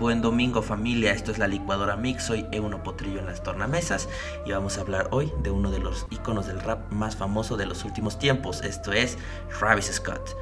[0.00, 4.08] Buen domingo familia, esto es la licuadora Mix, soy Euno Potrillo en las tornamesas
[4.46, 7.66] y vamos a hablar hoy de uno de los iconos del rap más famoso de
[7.66, 9.18] los últimos tiempos, esto es
[9.58, 10.34] Travis Scott,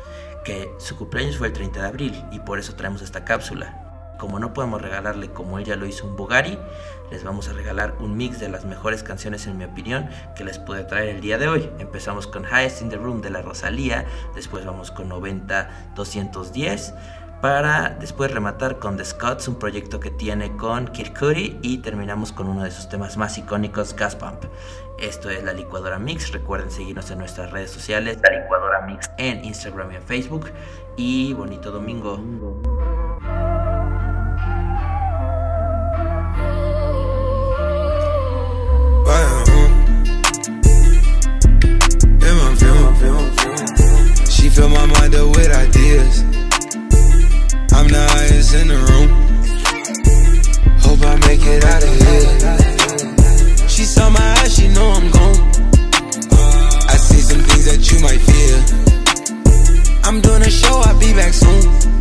[0.45, 3.85] que su cumpleaños fue el 30 de abril y por eso traemos esta cápsula.
[4.17, 6.57] Como no podemos regalarle como ella lo hizo un Bugari,
[7.11, 10.61] les vamos a regalar un mix de las mejores canciones en mi opinión que les
[10.61, 11.69] pude traer el día de hoy.
[11.81, 14.07] Empezamos con Highest in the Room de la Rosalía,
[14.37, 16.95] después vamos con 90 210
[17.41, 21.09] para después rematar con The Scots, un proyecto que tiene con Kid
[21.63, 24.45] y terminamos con uno de sus temas más icónicos, Gas Pump.
[24.99, 29.45] Esto es La Licuadora Mix, recuerden seguirnos en nuestras redes sociales, La Licuadora Mix en
[29.45, 30.51] Instagram y en Facebook
[30.97, 32.19] y bonito domingo.
[47.79, 49.09] I'm the highest in the room.
[50.81, 53.69] Hope I make it out of here.
[53.69, 55.39] She saw my eyes, she know I'm gone.
[56.91, 58.57] I see some things that you might fear.
[60.03, 61.98] I'm doing a show, I'll be back soon.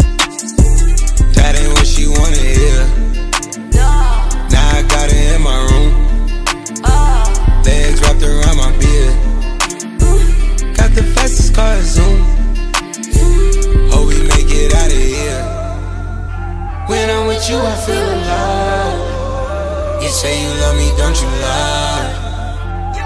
[20.18, 22.10] Say you love me, don't you lie?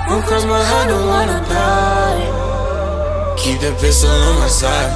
[0.08, 2.24] Don't cross my heart, don't wanna die.
[3.42, 4.94] Keep the pistol on my side.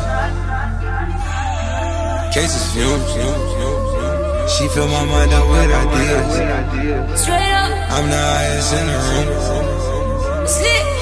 [2.33, 3.11] Cases fumes.
[4.53, 7.19] She fill my mind up with ideas.
[7.21, 7.71] Straight up.
[7.95, 9.27] I'm the highest in the room.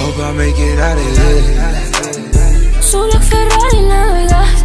[0.01, 2.81] Hope I make it out of here.
[2.81, 4.59] Solo Ferrari navegas.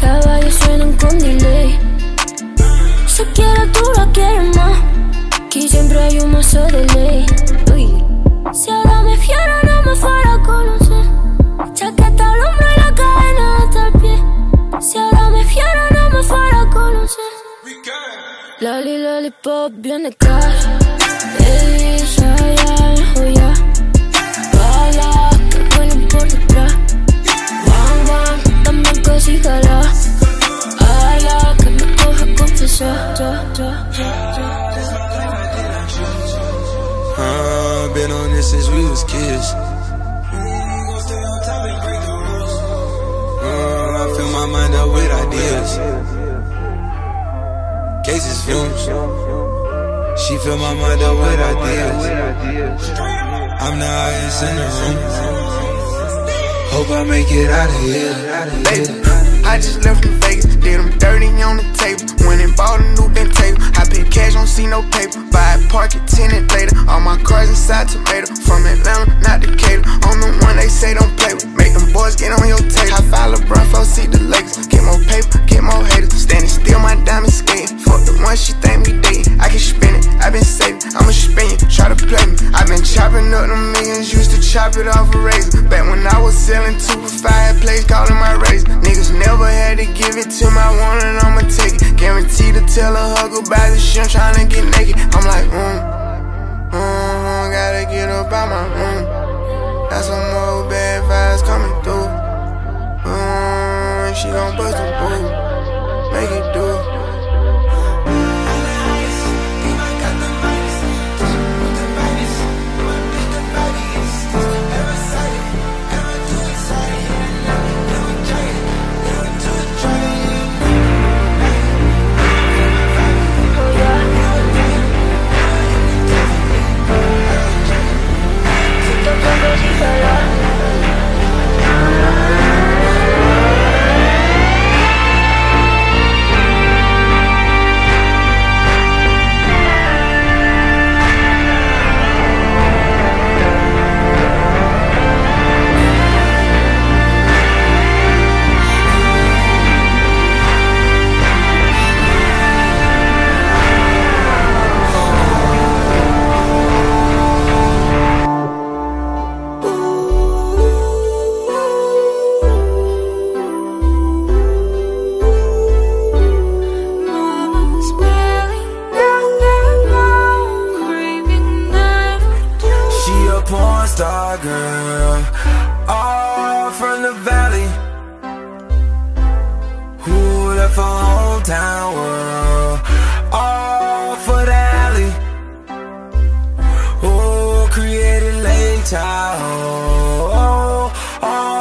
[0.00, 1.70] Caballos suenan con delay.
[3.08, 4.99] Si quiero tú la quieres más.
[5.50, 7.26] Aquí siempre hay un mazo de ley.
[7.74, 7.88] Uy.
[8.54, 11.04] Si ahora me fiera, no me fuera a conocer.
[11.74, 14.16] Chaqueta al hombro y la cadena hasta el pie.
[14.80, 17.32] Si ahora me fiera, no me fuera a conocer.
[18.60, 20.66] Lali, lali, pop, viene cash.
[21.40, 22.59] Ella
[50.76, 52.90] my up with ideas.
[53.60, 54.98] I'm the highest in the room.
[56.70, 58.14] Hope I make it out of here.
[59.44, 62.06] I just left from Vegas, did them dirty on the table.
[62.28, 63.58] Went and bought a new Bentayga.
[63.74, 65.18] I pay cash, don't see no paper.
[65.32, 66.76] Buy a park it tenant later.
[66.86, 68.30] All my cars inside tomato.
[68.46, 69.82] From Atlanta, not Decatur.
[69.86, 71.50] I'm the one they say don't play with.
[71.58, 72.94] Make them boys get on your tape.
[72.94, 74.70] I file LeBron, flow, see the Lakers.
[74.70, 76.14] Get more paper, get more haters.
[76.14, 77.78] Standing still, my diamond skating.
[77.82, 78.99] Fuck the one she think we
[84.50, 85.62] chop it off a razor.
[85.62, 88.66] Back when I was selling to a fireplace, calling my razor.
[88.82, 91.96] Niggas never had to give it to my one and I'ma take it.
[91.96, 94.96] Guaranteed to tell a hug about the shit, I'm trying to get naked.
[94.98, 95.78] I'm like, mm,
[96.74, 99.04] mm, gotta get up out my room.
[99.88, 102.10] Got some more bad vibes coming through.
[103.06, 106.99] Mm, she gon' bust a boo, make it do.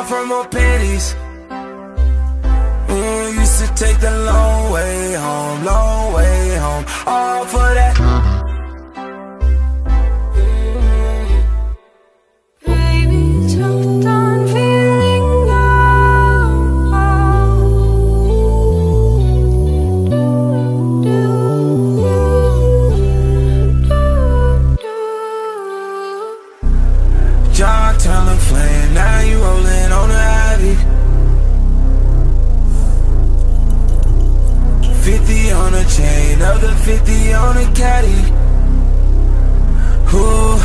[0.09, 1.15] from her panties.
[2.89, 6.85] Ooh, used to take the long way home, long way home.
[7.05, 8.08] All for that.
[28.19, 30.75] down the flame, now you rolling on the Ivy.
[35.03, 38.21] 50 on a chain, other 50 on a caddy.
[40.13, 40.57] Ooh,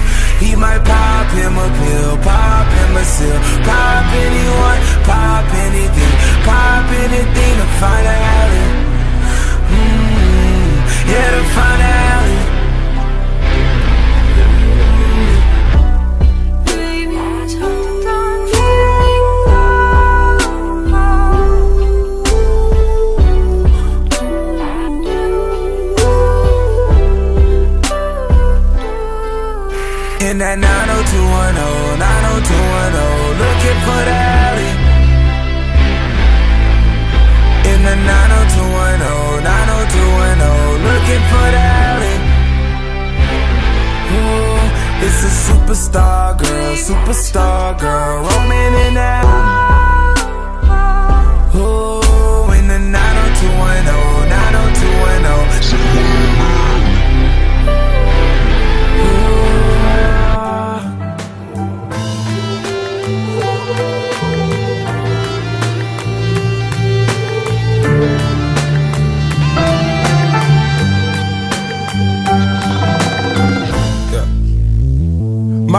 [0.43, 6.15] he might pop him a pill, pop him a seal Pop anyone, pop anything,
[6.49, 8.51] pop anything to find out
[9.69, 12.14] mm -hmm, Yeah, to find out
[45.07, 49.84] it's a superstar girl, superstar girl, roaming in the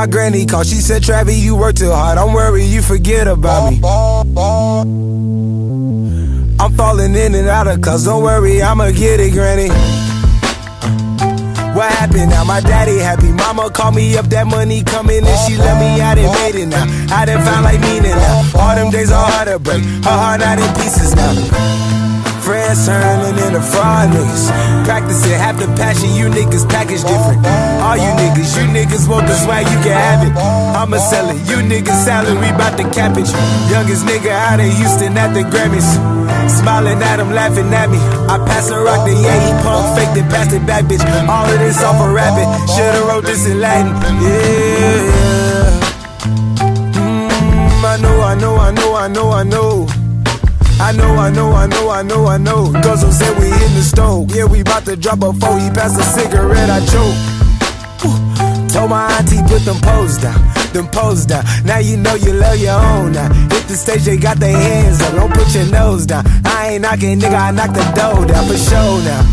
[0.05, 2.17] My granny called, she said, Travis, you work too hard.
[2.17, 3.79] Don't worry, you forget about me.
[6.59, 9.69] I'm falling in and out of cause don't worry, I'ma get it, granny.
[11.73, 12.43] What happened now?
[12.43, 13.31] My daddy happy.
[13.31, 16.67] Mama called me up, that money coming and she let me out and made it
[16.67, 16.85] now.
[17.09, 18.51] I done found like meaning now.
[18.59, 19.83] All them days are hard to break.
[19.83, 21.94] Her heart out in pieces now.
[22.45, 24.53] Friends turning into fraud niggas.
[24.85, 27.41] Practicing half the passion, you niggas package different.
[27.81, 30.29] All you niggas, you niggas want the swag, you can have it.
[30.77, 33.17] I'ma sell it, you niggas salary bout to cap.
[33.17, 35.89] Youngest nigga out of Houston at the Grammys.
[36.47, 37.97] Smiling at him, laughing at me.
[38.29, 41.01] I pass the rock to yeah, he punk faked it, passed it back, bitch.
[41.25, 42.45] All of this off a rabbit.
[42.69, 43.89] Should've wrote this in Latin.
[44.21, 45.25] Yeah.
[46.93, 50.04] Mm, I know, I know, I know, I know, I know.
[50.77, 52.71] I know, I know, I know, I know, I know.
[52.71, 54.35] Guzzle said we in the stove.
[54.35, 55.59] Yeah, we bout to drop a four.
[55.59, 58.71] He passed a cigarette, I choke.
[58.75, 60.37] Told my auntie put them pose down,
[60.73, 61.45] them pose down.
[61.63, 63.31] Now you know you love your own now.
[63.33, 65.13] Hit the stage, they got their hands up.
[65.15, 66.25] Don't put your nose down.
[66.45, 69.23] I ain't knocking, nigga, I knock the door down for sure now.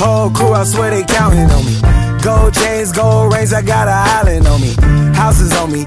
[0.00, 1.76] Whole crew, I swear they counting on me.
[2.22, 4.72] Gold chains, gold rings, I got an island on me.
[5.14, 5.84] Houses on me,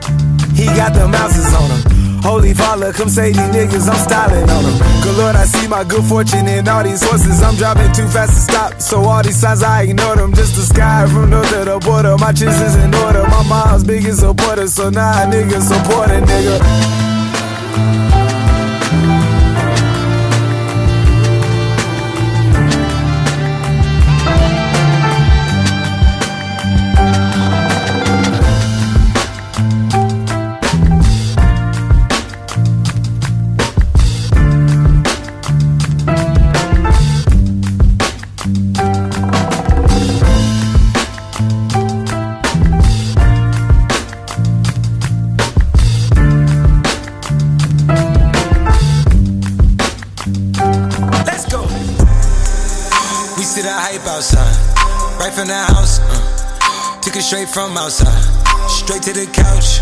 [0.53, 2.21] he got the mouses on him.
[2.21, 4.98] Holy father, come say these niggas, I'm styling on them.
[5.29, 7.43] Lord, I see my good fortune in all these horses.
[7.43, 10.33] I'm driving too fast to stop, so all these signs I ignore them.
[10.33, 12.17] Just the sky from north to the border.
[12.17, 13.21] My chips is in order.
[13.27, 18.08] My mom's biggest supporter, so now nah, niggas support a nigga.
[55.39, 56.03] From the house.
[56.03, 58.11] Uh, took it straight from outside,
[58.67, 59.79] straight to the couch.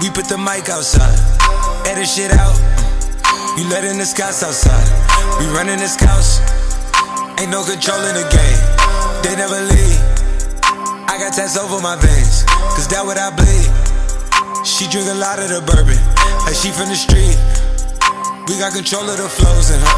[0.00, 1.12] We put the mic outside,
[1.84, 2.56] edit shit out.
[2.56, 4.88] Uh, you letting the scouts outside.
[5.36, 6.40] We running the scouts.
[7.36, 8.60] Ain't no control in the game.
[9.20, 10.00] They never leave.
[11.12, 13.68] I got tats over my veins, cause that what I bleed.
[14.64, 16.00] She drink a lot of the bourbon,
[16.48, 17.36] like she from the street.
[18.48, 19.96] We got control of the flows in her.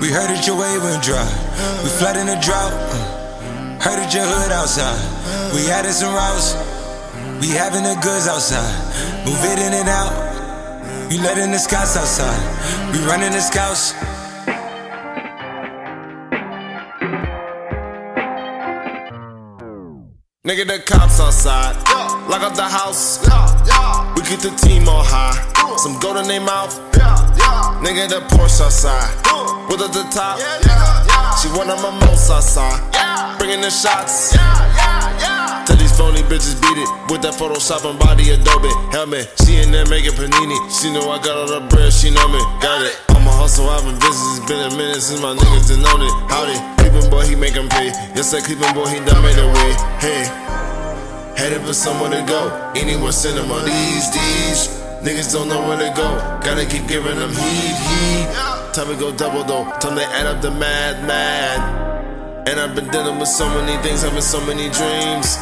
[0.00, 1.43] We heard that your wave went dry.
[1.82, 2.72] We flood in the drought.
[3.80, 4.98] Heard that your hood outside.
[5.54, 6.54] We added some routes.
[7.40, 8.72] We having the goods outside.
[9.26, 11.12] Move it in and out.
[11.12, 12.40] You letting the scouts outside.
[12.92, 13.92] We running the scouts.
[20.44, 21.76] Nigga, the cops outside.
[22.28, 23.18] Lock up the house.
[24.16, 25.76] We keep the team on high.
[25.76, 26.74] Some gold in their mouth.
[27.84, 29.10] Nigga, the Porsche outside.
[29.68, 31.13] With at the top.
[31.44, 32.80] She of my most outside.
[33.36, 34.32] Bringing the shots.
[34.32, 39.28] Tell these phony bitches beat it with that Photoshop and body Adobe helmet.
[39.44, 40.56] She in there making panini.
[40.72, 41.92] She know I got all the bread.
[41.92, 42.40] She know me.
[42.64, 42.96] Got it.
[43.12, 43.68] I'm a hustle.
[43.68, 44.24] I've been busy.
[44.40, 46.14] It's been a minute since my niggas done known it.
[46.32, 46.56] Howdy.
[46.80, 47.92] Cleveland boy, he make 'em pay.
[48.16, 49.70] Yes, that Cleveland boy, he done made a way.
[50.00, 50.24] Hey.
[51.36, 52.72] Headed for somewhere to go.
[52.72, 53.60] Anywhere cinema.
[53.68, 54.60] These, these.
[55.04, 56.08] Niggas don't know where to go.
[56.40, 58.53] Gotta keep giving them heat, heat.
[58.74, 59.70] Time we go double though.
[59.78, 62.48] Time they add up the mad, mad.
[62.48, 65.38] And I've been dealing with so many things, having so many dreams.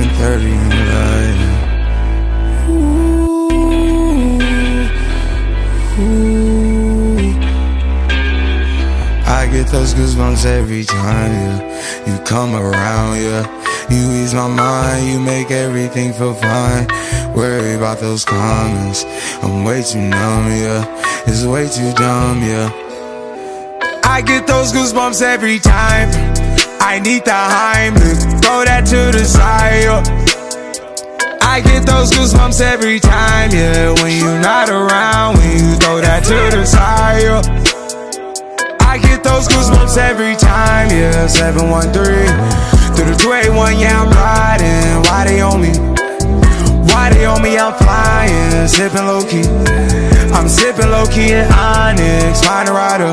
[0.00, 0.72] in.
[9.26, 13.44] I get those goosebumps every time, yeah You come around, yeah.
[13.90, 16.86] You ease my mind, you make everything feel fine.
[17.34, 19.04] Worry about those comments
[19.42, 20.84] I'm way too numb, yeah.
[21.26, 22.70] It's way too dumb, yeah.
[24.04, 26.08] I get those goosebumps every time.
[26.80, 28.11] I need the high.
[31.52, 33.92] I get those goosebumps every time, yeah.
[34.00, 37.20] When you're not around, when you throw that to the side.
[37.20, 37.42] yeah.
[38.80, 41.26] I get those goosebumps every time, yeah.
[41.26, 41.92] 713
[42.96, 45.04] through the 281, yeah, I'm riding.
[45.04, 45.76] Why they on me?
[46.88, 47.58] Why they on me?
[47.58, 49.44] I'm flying, sipping low key.
[50.32, 53.12] I'm sipping low key in Onyx, find a rider.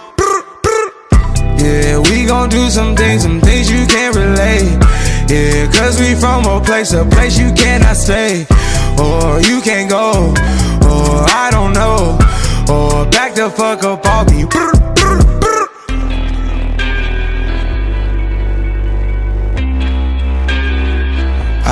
[2.31, 4.71] Gon' do some things, some things you can't relate.
[5.27, 8.45] Yeah, cause we from a place, a place you cannot stay.
[8.97, 10.31] Or you can't go,
[10.91, 11.11] or
[11.43, 12.17] I don't know.
[12.73, 14.71] Or back the fuck up brr.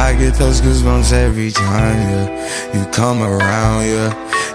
[0.06, 2.28] I get those goosebumps every time, yeah.
[2.74, 4.29] You come around, yeah.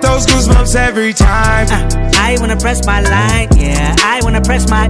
[0.00, 1.66] I get those goosebumps every time.
[1.68, 3.94] Uh, I wanna press my line, yeah.
[4.02, 4.88] I wanna press my.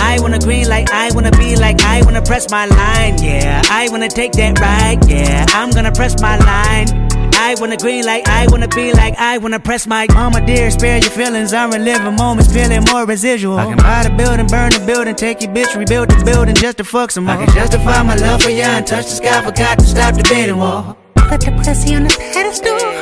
[0.00, 3.62] I wanna green like I wanna be like I wanna press my line, yeah.
[3.70, 5.46] I wanna take that ride, yeah.
[5.50, 6.88] I'm gonna press my line.
[7.34, 10.98] I wanna green like I wanna be like I wanna press my mama dear, spare
[10.98, 11.54] your feelings.
[11.54, 13.58] I'm reliving moments, feeling more residual.
[13.58, 16.76] I can buy the building, burn the building, take your bitch, rebuild the building just
[16.78, 17.36] to fuck some more.
[17.36, 20.24] I can justify my love for you and touch the sky, forgot to stop the
[20.24, 20.96] bidding war.
[21.14, 23.01] Put the pussy on the pedestal.